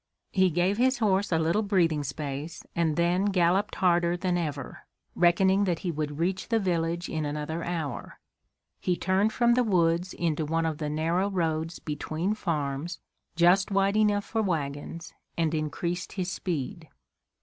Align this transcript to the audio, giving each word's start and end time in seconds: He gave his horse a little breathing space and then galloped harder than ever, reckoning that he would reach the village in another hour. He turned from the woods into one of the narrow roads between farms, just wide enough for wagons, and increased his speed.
He 0.31 0.49
gave 0.49 0.77
his 0.77 0.97
horse 0.97 1.31
a 1.31 1.37
little 1.37 1.61
breathing 1.61 2.03
space 2.03 2.63
and 2.75 2.95
then 2.95 3.25
galloped 3.25 3.75
harder 3.75 4.17
than 4.17 4.35
ever, 4.35 4.87
reckoning 5.13 5.65
that 5.65 5.77
he 5.85 5.91
would 5.91 6.17
reach 6.17 6.47
the 6.47 6.57
village 6.57 7.07
in 7.07 7.23
another 7.23 7.63
hour. 7.63 8.17
He 8.79 8.95
turned 8.97 9.31
from 9.31 9.53
the 9.53 9.63
woods 9.63 10.15
into 10.15 10.43
one 10.43 10.65
of 10.65 10.79
the 10.79 10.89
narrow 10.89 11.29
roads 11.29 11.77
between 11.77 12.33
farms, 12.33 12.99
just 13.35 13.69
wide 13.69 13.95
enough 13.95 14.25
for 14.25 14.41
wagons, 14.41 15.13
and 15.37 15.53
increased 15.53 16.13
his 16.13 16.31
speed. 16.31 16.89